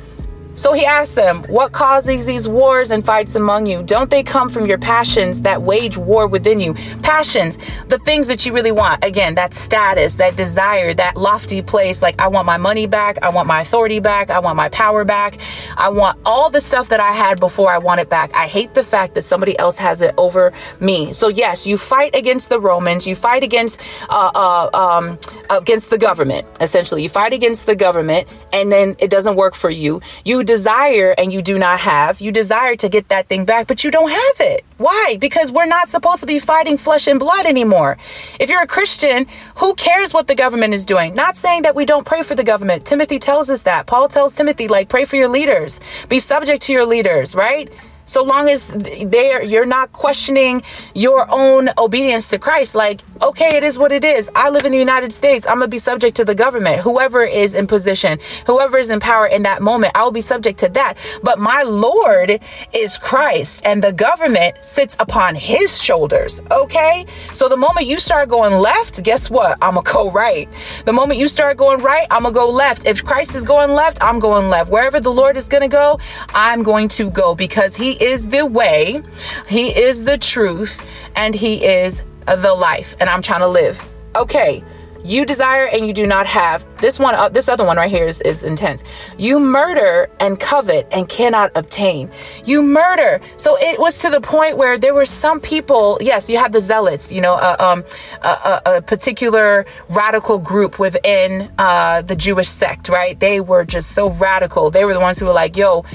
[0.57, 3.83] so he asked them, What causes these wars and fights among you?
[3.83, 6.73] Don't they come from your passions that wage war within you?
[7.03, 9.03] Passions, the things that you really want.
[9.03, 12.01] Again, that status, that desire, that lofty place.
[12.01, 13.19] Like, I want my money back.
[13.21, 14.31] I want my authority back.
[14.31, 15.37] I want my power back.
[15.77, 18.33] I want all the stuff that I had before I want it back.
[18.33, 21.13] I hate the fact that somebody else has it over me.
[21.13, 23.05] So, yes, you fight against the Romans.
[23.05, 25.19] You fight against, uh, uh, um,
[25.51, 27.03] against the government, essentially.
[27.03, 30.01] You fight against the government and then it doesn't work for you.
[30.25, 32.19] You desire and you do not have.
[32.19, 34.65] You desire to get that thing back, but you don't have it.
[34.77, 35.17] Why?
[35.19, 37.99] Because we're not supposed to be fighting flesh and blood anymore.
[38.39, 41.13] If you're a Christian, who cares what the government is doing?
[41.13, 42.85] Not saying that we don't pray for the government.
[42.85, 43.85] Timothy tells us that.
[43.85, 45.79] Paul tells Timothy, like, pray for your leaders,
[46.09, 47.71] be subject to your leaders, right?
[48.07, 50.63] So long as they are, you're not questioning
[50.95, 52.73] your own obedience to Christ.
[52.73, 54.31] Like, okay, it is what it is.
[54.33, 55.45] I live in the United States.
[55.45, 59.27] I'm gonna be subject to the government, whoever is in position, whoever is in power
[59.27, 59.91] in that moment.
[59.93, 60.97] I will be subject to that.
[61.21, 62.39] But my Lord
[62.73, 66.41] is Christ, and the government sits upon His shoulders.
[66.49, 69.57] Okay, so the moment you start going left, guess what?
[69.61, 70.47] I'm gonna go right.
[70.85, 72.85] The moment you start going right, I'm gonna go left.
[72.85, 74.71] If Christ is going left, I'm going left.
[74.71, 75.99] Wherever the Lord is gonna go,
[76.33, 79.01] I'm going to go because He is the way,
[79.47, 82.95] He is the truth, and He is the life.
[82.99, 83.83] And I'm trying to live.
[84.15, 84.63] Okay.
[85.07, 86.65] You desire and you do not have.
[86.79, 88.83] This one, uh, this other one right here is, is intense.
[89.17, 92.11] You murder and covet and cannot obtain.
[92.43, 93.21] You murder.
[93.37, 95.97] So it was to the point where there were some people.
[96.01, 97.09] Yes, you have the zealots.
[97.09, 97.85] You know, uh, um,
[98.21, 102.89] a, a, particular radical group within uh, the Jewish sect.
[102.89, 103.17] Right?
[103.17, 104.71] They were just so radical.
[104.71, 105.85] They were the ones who were like, "Yo."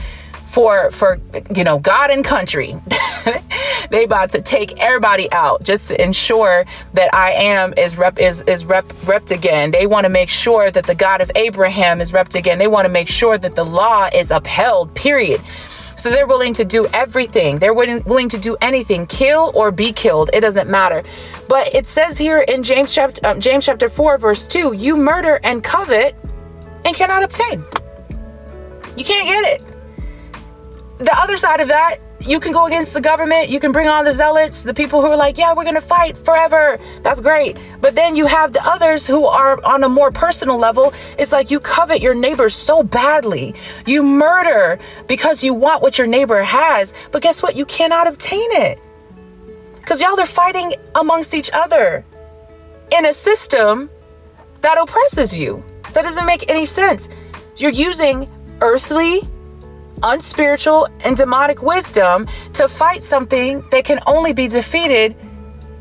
[0.52, 1.18] For for
[1.56, 2.78] you know God and country.
[3.90, 8.42] they about to take everybody out just to ensure that I am is rep is
[8.42, 9.70] is rep repped again.
[9.70, 12.58] They want to make sure that the God of Abraham is repped again.
[12.58, 14.94] They want to make sure that the law is upheld.
[14.94, 15.40] Period.
[15.96, 17.58] So they're willing to do everything.
[17.58, 20.30] They're willing, willing to do anything, kill or be killed.
[20.34, 21.02] It doesn't matter.
[21.48, 25.40] But it says here in James chapter um, James chapter 4 verse 2, you murder
[25.44, 26.14] and covet
[26.84, 27.64] and cannot obtain.
[28.98, 29.71] You can't get it
[31.04, 34.04] the other side of that, you can go against the government, you can bring on
[34.04, 36.78] the zealots, the people who are like, yeah, we're going to fight forever.
[37.02, 37.56] That's great.
[37.80, 40.92] But then you have the others who are on a more personal level.
[41.18, 43.54] It's like you covet your neighbor so badly.
[43.86, 46.94] You murder because you want what your neighbor has.
[47.10, 47.56] But guess what?
[47.56, 48.78] You cannot obtain it.
[49.76, 52.04] Because y'all are fighting amongst each other
[52.92, 53.90] in a system
[54.60, 55.64] that oppresses you.
[55.92, 57.08] That doesn't make any sense.
[57.56, 59.28] You're using earthly
[60.02, 65.16] unspiritual, and demonic wisdom to fight something that can only be defeated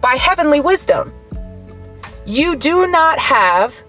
[0.02, 1.14] by heavenly wisdom.
[2.26, 3.84] You do not have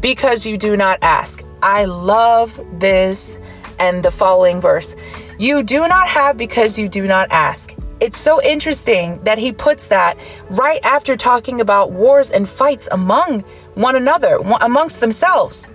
[0.00, 1.42] because you do not ask.
[1.62, 3.38] I love this
[3.78, 4.94] and the following verse.
[5.38, 7.74] You do not have because you do not ask.
[8.00, 10.18] It's so interesting that he puts that
[10.50, 13.42] right after talking about wars and fights among
[13.74, 15.68] one another, amongst themselves.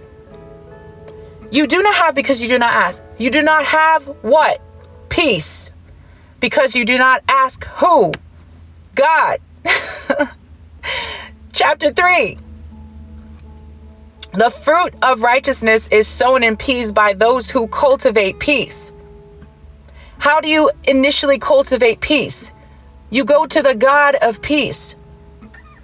[1.51, 3.01] You do not have because you do not ask.
[3.17, 4.61] You do not have what?
[5.09, 5.71] Peace.
[6.39, 8.11] Because you do not ask who?
[8.95, 9.39] God.
[11.53, 12.37] Chapter 3.
[14.33, 18.91] The fruit of righteousness is sown in peace by those who cultivate peace.
[20.19, 22.51] How do you initially cultivate peace?
[23.09, 24.95] You go to the God of peace.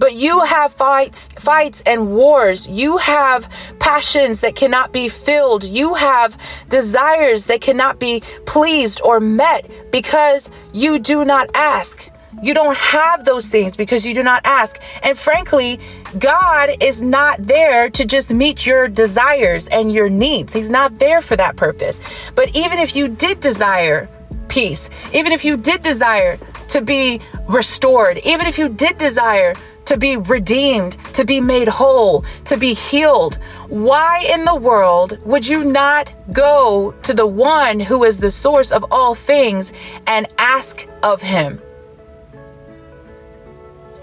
[0.04, 2.68] But you have fights, fights and wars.
[2.68, 5.64] You have passions that cannot be filled.
[5.64, 6.38] You have
[6.68, 12.10] desires that cannot be pleased or met because you do not ask.
[12.42, 14.78] You don't have those things because you do not ask.
[15.04, 15.80] And frankly,
[16.20, 20.52] God is not there to just meet your desires and your needs.
[20.52, 22.02] He's not there for that purpose.
[22.36, 24.10] But even if you did desire
[24.50, 26.38] peace, even if you did desire
[26.68, 32.24] to be restored, even if you did desire to be redeemed, to be made whole,
[32.46, 33.36] to be healed.
[33.68, 38.72] Why in the world would you not go to the one who is the source
[38.72, 39.72] of all things
[40.08, 41.62] and ask of him?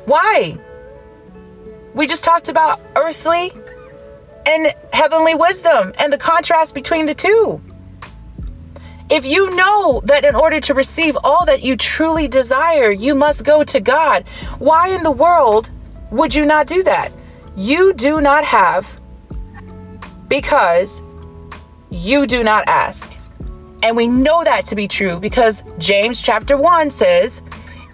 [0.07, 0.59] Why?
[1.95, 3.53] We just talked about earthly
[4.47, 7.62] and heavenly wisdom and the contrast between the two.
[9.11, 13.44] If you know that in order to receive all that you truly desire, you must
[13.44, 14.25] go to God,
[14.61, 15.70] why in the world
[16.12, 17.12] would you not do that?
[17.57, 19.01] You do not have
[20.29, 21.03] because
[21.90, 23.12] you do not ask.
[23.83, 27.42] And we know that to be true because James chapter 1 says,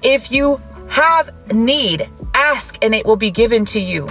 [0.02, 4.06] If you have need, ask and it will be given to you.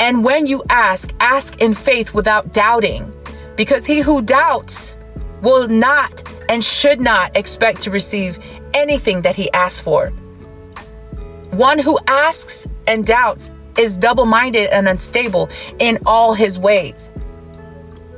[0.00, 3.12] And when you ask, ask in faith without doubting,
[3.56, 4.96] because he who doubts
[5.44, 8.38] will not and should not expect to receive
[8.72, 10.08] anything that he asks for.
[11.50, 17.10] One who asks and doubts is double minded and unstable in all his ways.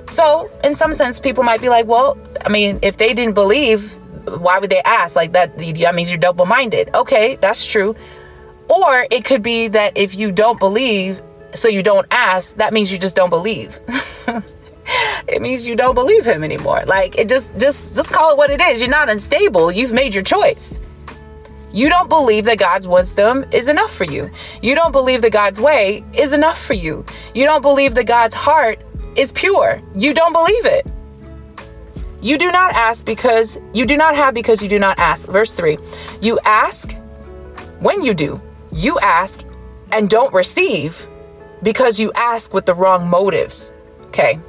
[0.08, 3.98] So, in some sense, people might be like, well, I mean, if they didn't believe,
[4.26, 5.16] why would they ask?
[5.16, 6.90] Like that, that means you're double minded.
[6.94, 7.96] Okay, that's true.
[8.68, 11.20] Or it could be that if you don't believe,
[11.54, 13.78] so you don't ask, that means you just don't believe.
[15.28, 16.85] it means you don't believe him anymore.
[16.87, 18.80] Like it just just just call it what it is.
[18.80, 19.70] You're not unstable.
[19.72, 20.78] You've made your choice.
[21.72, 24.30] You don't believe that God's wisdom is enough for you.
[24.62, 27.04] You don't believe that God's way is enough for you.
[27.35, 28.80] You don't believe that God's heart
[29.14, 29.82] is pure.
[29.94, 30.87] You don't believe it.
[32.22, 35.28] You do not ask because you do not have because you do not ask.
[35.28, 35.76] Verse 3.
[36.22, 36.96] You ask
[37.80, 38.40] when you do.
[38.72, 39.44] You ask
[39.92, 41.06] and don't receive
[41.62, 43.70] because you ask with the wrong motives.
[44.06, 44.40] Okay.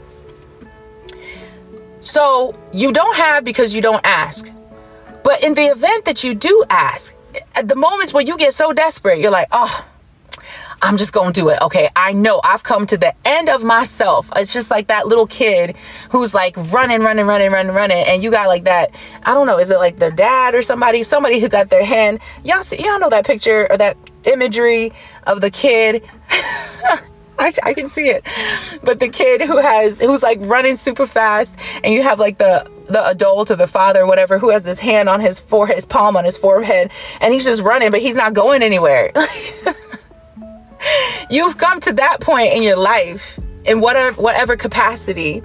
[2.02, 4.52] So you don't have because you don't ask.
[5.24, 7.14] But in the event that you do ask,
[7.56, 9.86] at the moments when you get so desperate, you're like, oh,
[10.82, 11.60] I'm just going to do it.
[11.62, 11.90] Okay.
[11.96, 14.30] I know I've come to the end of myself.
[14.36, 15.76] It's just like that little kid
[16.12, 18.06] who's like running, running, running, running, running.
[18.06, 18.92] And you got like that.
[19.24, 19.58] I don't know.
[19.58, 21.04] Is it like their dad or somebody?
[21.04, 22.20] Somebody who got their hand.
[22.44, 24.94] Y'all see, y'all know that picture or that imagery
[25.26, 26.04] of the kid
[27.48, 28.24] I, I can see it.
[28.84, 32.70] But the kid who has who's like running super fast, and you have like the
[32.86, 35.86] the adult or the father or whatever who has his hand on his forehead, his
[35.86, 39.12] palm on his forehead, and he's just running, but he's not going anywhere.
[41.30, 45.44] You've come to that point in your life in whatever whatever capacity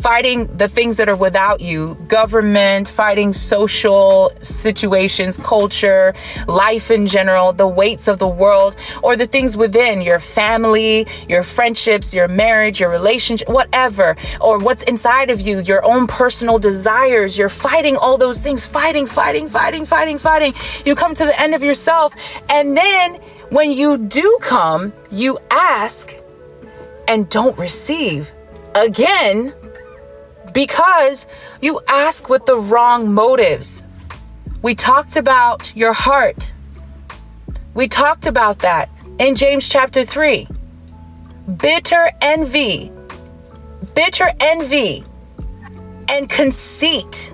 [0.00, 6.14] fighting the things that are without you government, fighting social situations, culture,
[6.46, 11.42] life in general, the weights of the world, or the things within your family, your
[11.42, 17.36] friendships, your marriage, your relationship, whatever, or what's inside of you, your own personal desires.
[17.36, 20.54] You're fighting all those things, fighting, fighting, fighting, fighting, fighting.
[20.84, 22.14] You come to the end of yourself,
[22.48, 23.16] and then
[23.50, 26.14] when you do come, you ask
[27.08, 28.30] and don't receive.
[28.74, 29.54] Again,
[30.52, 31.26] because
[31.60, 33.82] you ask with the wrong motives.
[34.62, 36.52] We talked about your heart.
[37.74, 40.48] We talked about that in James chapter 3.
[41.56, 42.90] Bitter envy,
[43.94, 45.04] bitter envy,
[46.08, 47.32] and conceit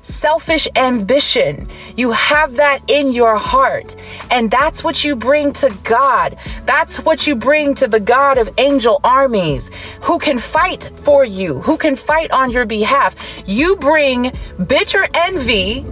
[0.00, 1.68] selfish ambition.
[1.96, 3.96] You have that in your heart.
[4.30, 6.36] And that's what you bring to God.
[6.66, 9.70] That's what you bring to the God of angel armies
[10.02, 13.14] who can fight for you, who can fight on your behalf.
[13.46, 14.32] You bring
[14.66, 15.84] bitter envy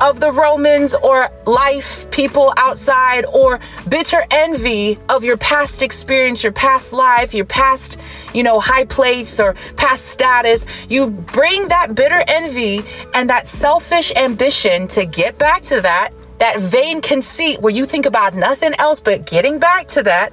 [0.00, 6.52] of the Romans or life, people outside, or bitter envy of your past experience, your
[6.52, 7.98] past life, your past,
[8.36, 10.66] you know, high place or past status.
[10.88, 12.82] You bring that bitter envy
[13.14, 18.04] and that selfish ambition to get back to that that vain conceit where you think
[18.04, 20.32] about nothing else but getting back to that,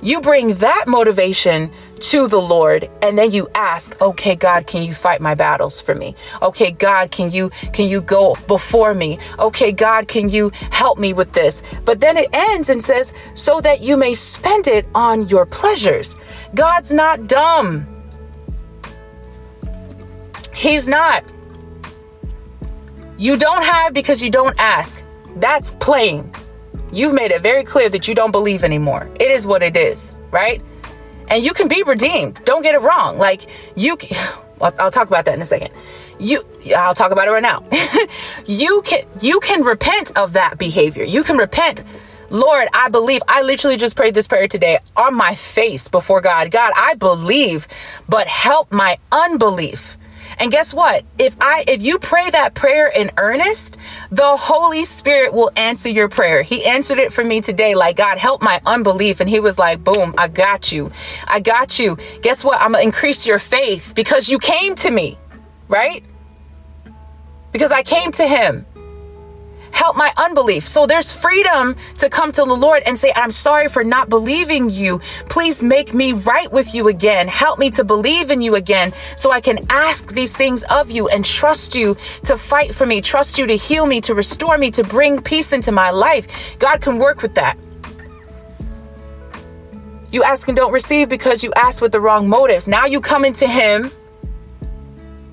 [0.00, 4.92] you bring that motivation to the Lord and then you ask, "Okay, God, can you
[4.92, 6.16] fight my battles for me?
[6.42, 9.18] Okay, God, can you can you go before me?
[9.38, 13.60] Okay, God, can you help me with this?" But then it ends and says, "So
[13.60, 16.16] that you may spend it on your pleasures."
[16.54, 17.86] God's not dumb.
[20.52, 21.24] He's not.
[23.16, 25.02] You don't have because you don't ask.
[25.36, 26.30] That's plain.
[26.92, 29.08] You've made it very clear that you don't believe anymore.
[29.18, 30.60] It is what it is, right?
[31.28, 32.44] And you can be redeemed.
[32.44, 33.16] Don't get it wrong.
[33.16, 33.96] Like you
[34.60, 35.70] I'll, I'll talk about that in a second.
[36.18, 36.44] You
[36.76, 37.64] I'll talk about it right now.
[38.46, 41.04] you can you can repent of that behavior.
[41.04, 41.80] You can repent
[42.32, 43.20] Lord, I believe.
[43.28, 46.50] I literally just prayed this prayer today on my face before God.
[46.50, 47.68] God, I believe,
[48.08, 49.98] but help my unbelief.
[50.38, 51.04] And guess what?
[51.18, 53.76] If I if you pray that prayer in earnest,
[54.10, 56.40] the Holy Spirit will answer your prayer.
[56.40, 59.84] He answered it for me today like God help my unbelief and he was like,
[59.84, 60.90] "Boom, I got you.
[61.28, 61.98] I got you.
[62.22, 62.58] Guess what?
[62.62, 65.18] I'm going to increase your faith because you came to me."
[65.68, 66.02] Right?
[67.52, 68.64] Because I came to him
[69.72, 70.68] help my unbelief.
[70.68, 74.70] So there's freedom to come to the Lord and say, I'm sorry for not believing
[74.70, 75.00] you.
[75.28, 77.26] Please make me right with you again.
[77.28, 81.08] Help me to believe in you again so I can ask these things of you
[81.08, 84.70] and trust you to fight for me, trust you to heal me, to restore me,
[84.72, 86.58] to bring peace into my life.
[86.58, 87.58] God can work with that.
[90.12, 92.68] You ask and don't receive because you ask with the wrong motives.
[92.68, 93.90] Now you come into Him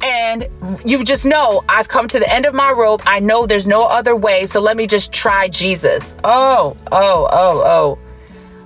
[0.02, 0.47] and
[0.86, 3.02] you just know I've come to the end of my rope.
[3.06, 6.16] I know there's no other way, so let me just try Jesus.
[6.24, 8.00] Oh, oh, oh, oh.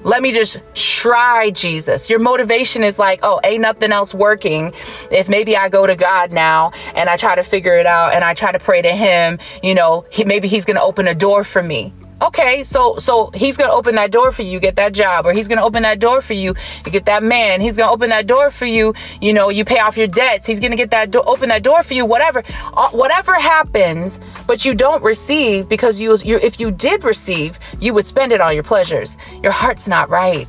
[0.04, 2.10] Let me just try Jesus.
[2.10, 4.74] Your motivation is like, oh, ain't nothing else working.
[5.12, 8.22] If maybe I go to God now and I try to figure it out and
[8.22, 11.16] I try to pray to Him, you know, he, maybe He's going to open a
[11.16, 11.94] door for me.
[12.24, 15.50] Okay, so so he's gonna open that door for you, get that job, or he's
[15.50, 16.56] gonna open that door for you,
[16.86, 17.60] you get that man.
[17.60, 18.94] He's gonna open that door for you.
[19.20, 20.46] You know, you pay off your debts.
[20.46, 22.06] He's gonna get that door, open that door for you.
[22.06, 22.42] Whatever,
[22.74, 27.94] uh, whatever happens, but you don't receive because you, you, if you did receive, you
[27.94, 29.18] would spend it on your pleasures.
[29.42, 30.48] Your heart's not right.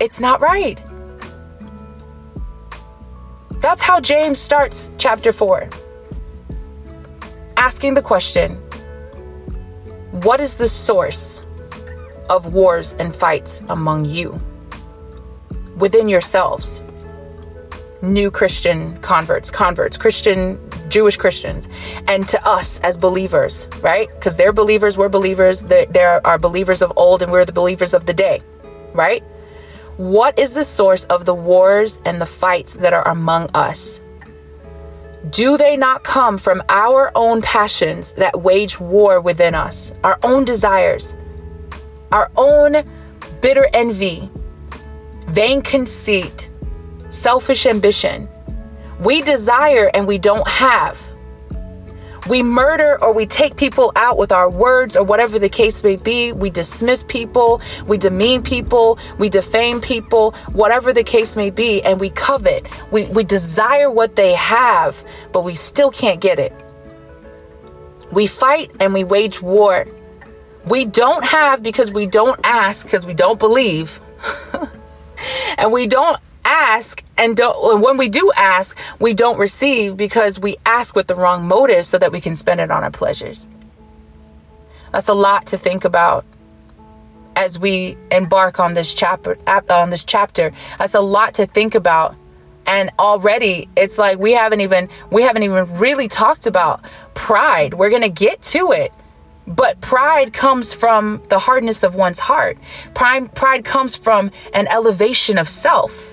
[0.00, 0.82] It's not right.
[3.60, 5.70] That's how James starts chapter four,
[7.56, 8.60] asking the question
[10.12, 11.40] what is the source
[12.28, 14.40] of wars and fights among you?
[15.76, 16.82] Within yourselves.
[18.02, 20.58] New Christian converts, converts, Christian,
[20.88, 21.68] Jewish Christians,
[22.08, 24.08] and to us as believers, right?
[24.08, 28.06] Because they're believers, we're believers, there are believers of old, and we're the believers of
[28.06, 28.40] the day,
[28.94, 29.22] right?
[29.96, 34.00] What is the source of the wars and the fights that are among us?
[35.28, 40.46] Do they not come from our own passions that wage war within us, our own
[40.46, 41.14] desires,
[42.10, 42.82] our own
[43.42, 44.30] bitter envy,
[45.28, 46.48] vain conceit,
[47.10, 48.28] selfish ambition?
[48.98, 51.09] We desire and we don't have.
[52.30, 55.96] We murder or we take people out with our words or whatever the case may
[55.96, 56.30] be.
[56.30, 61.98] We dismiss people, we demean people, we defame people, whatever the case may be, and
[61.98, 62.68] we covet.
[62.92, 66.52] We, we desire what they have, but we still can't get it.
[68.12, 69.88] We fight and we wage war.
[70.64, 73.98] We don't have because we don't ask because we don't believe.
[75.58, 76.16] and we don't
[76.50, 81.14] ask and don't when we do ask we don't receive because we ask with the
[81.14, 83.48] wrong motive so that we can spend it on our pleasures.
[84.92, 86.24] That's a lot to think about
[87.36, 90.52] as we embark on this chapter on this chapter.
[90.78, 92.16] That's a lot to think about.
[92.66, 96.84] And already it's like we haven't even we haven't even really talked about
[97.14, 97.74] pride.
[97.74, 98.92] We're to get to it.
[99.46, 102.58] But pride comes from the hardness of one's heart.
[102.94, 106.09] Pride pride comes from an elevation of self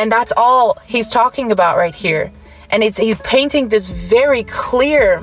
[0.00, 2.32] and that's all he's talking about right here.
[2.70, 5.22] And it's he's painting this very clear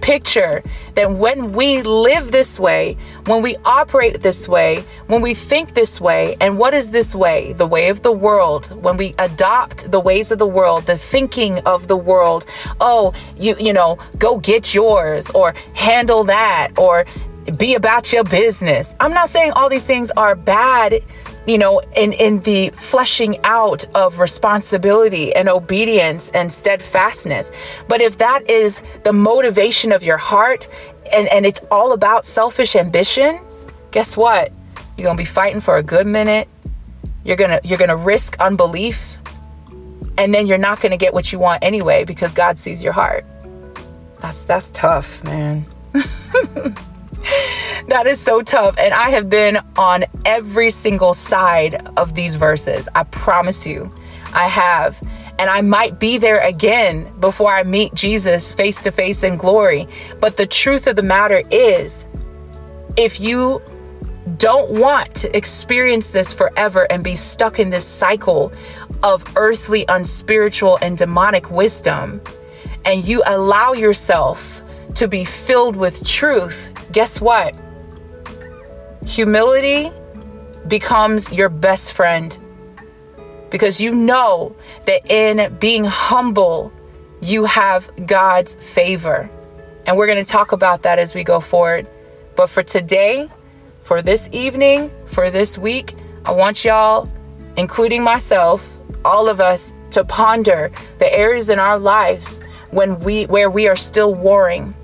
[0.00, 0.62] picture
[0.94, 2.96] that when we live this way,
[3.26, 7.54] when we operate this way, when we think this way, and what is this way?
[7.54, 8.66] The way of the world.
[8.84, 12.46] When we adopt the ways of the world, the thinking of the world,
[12.80, 17.04] oh, you you know, go get yours or handle that or
[17.58, 18.94] be about your business.
[19.00, 21.02] I'm not saying all these things are bad
[21.46, 27.52] you know, in, in the fleshing out of responsibility and obedience and steadfastness.
[27.88, 30.68] But if that is the motivation of your heart
[31.12, 33.40] and, and it's all about selfish ambition,
[33.90, 34.52] guess what?
[34.96, 36.48] You're gonna be fighting for a good minute.
[37.24, 39.16] You're gonna you're gonna risk unbelief,
[40.18, 43.24] and then you're not gonna get what you want anyway because God sees your heart.
[44.20, 45.66] That's that's tough, man.
[47.88, 48.76] that is so tough.
[48.78, 52.88] And I have been on every single side of these verses.
[52.94, 53.90] I promise you,
[54.34, 55.00] I have.
[55.38, 59.88] And I might be there again before I meet Jesus face to face in glory.
[60.20, 62.06] But the truth of the matter is,
[62.96, 63.60] if you
[64.36, 68.52] don't want to experience this forever and be stuck in this cycle
[69.02, 72.20] of earthly, unspiritual, and demonic wisdom,
[72.84, 74.62] and you allow yourself
[74.94, 77.58] to be filled with truth, guess what?
[79.06, 79.90] Humility
[80.68, 82.38] becomes your best friend
[83.50, 86.72] because you know that in being humble,
[87.20, 89.30] you have God's favor.
[89.86, 91.88] And we're going to talk about that as we go forward.
[92.36, 93.28] But for today,
[93.82, 97.08] for this evening, for this week, I want y'all,
[97.56, 102.40] including myself, all of us, to ponder the areas in our lives
[102.70, 104.74] when we where we are still warring,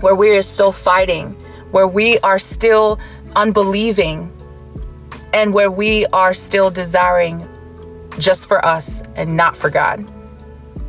[0.00, 1.32] where we are still fighting,
[1.70, 2.98] where we are still
[3.36, 4.32] unbelieving,
[5.32, 7.46] and where we are still desiring
[8.18, 10.00] just for us and not for God.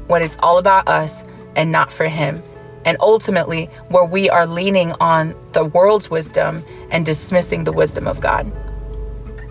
[0.08, 1.24] When it's all about us
[1.56, 2.42] and not for Him.
[2.84, 8.20] And ultimately, where we are leaning on the world's wisdom and dismissing the wisdom of
[8.20, 8.52] God.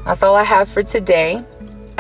[0.05, 1.45] That's all I have for today.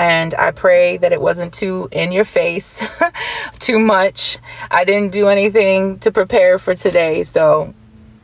[0.01, 2.83] And I pray that it wasn't too in your face,
[3.59, 4.39] too much.
[4.71, 7.23] I didn't do anything to prepare for today.
[7.23, 7.75] So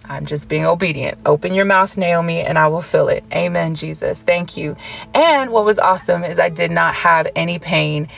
[0.06, 1.18] I'm just being obedient.
[1.26, 3.24] Open your mouth, Naomi, and I will fill it.
[3.30, 4.22] Amen, Jesus.
[4.22, 4.74] Thank you.
[5.12, 8.08] And what was awesome is I did not have any pain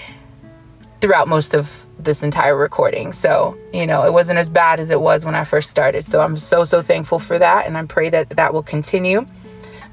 [1.01, 3.13] throughout most of this entire recording.
[3.13, 6.05] So, you know, it wasn't as bad as it was when I first started.
[6.05, 7.67] So I'm so, so thankful for that.
[7.67, 9.27] And I pray that that will continue.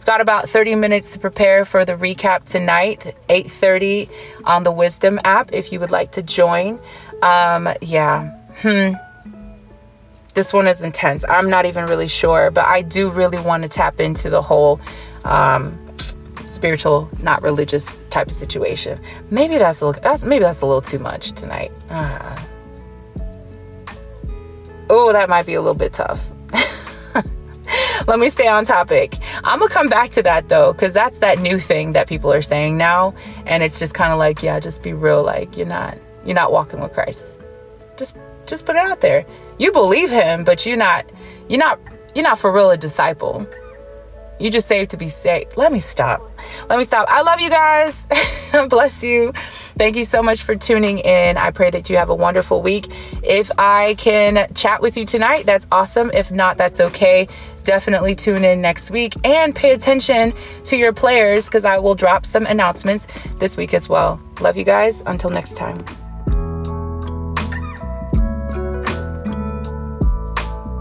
[0.05, 4.09] Got about 30 minutes to prepare for the recap tonight, 8.30
[4.43, 6.79] on the Wisdom app if you would like to join.
[7.21, 8.37] Um, yeah.
[8.61, 8.93] Hmm
[10.35, 11.25] this one is intense.
[11.27, 14.79] I'm not even really sure, but I do really want to tap into the whole
[15.23, 15.79] um,
[16.45, 18.99] spiritual, not religious type of situation.
[19.31, 21.71] Maybe that's a that's maybe that's a little too much tonight.
[21.89, 22.37] Uh,
[24.89, 26.29] oh, that might be a little bit tough.
[28.07, 29.15] Let me stay on topic.
[29.43, 32.41] I'm gonna come back to that though, because that's that new thing that people are
[32.41, 33.13] saying now,
[33.45, 35.23] and it's just kind of like, yeah, just be real.
[35.23, 37.37] Like you're not, you're not walking with Christ.
[37.97, 39.25] Just, just put it out there
[39.57, 41.05] you believe him, but you're not
[41.47, 41.79] you're not
[42.13, 43.47] you're not for real a disciple.
[44.37, 45.55] You just saved to be saved.
[45.55, 46.29] Let me stop.
[46.67, 47.07] Let me stop.
[47.09, 48.05] I love you guys.
[48.69, 49.31] Bless you.
[49.77, 51.37] Thank you so much for tuning in.
[51.37, 52.87] I pray that you have a wonderful week.
[53.23, 56.11] If I can chat with you tonight, that's awesome.
[56.13, 57.29] If not, that's okay.
[57.65, 60.33] Definitely tune in next week and pay attention
[60.65, 63.07] to your players because I will drop some announcements
[63.39, 64.19] this week as well.
[64.39, 65.01] Love you guys.
[65.05, 65.83] Until next time.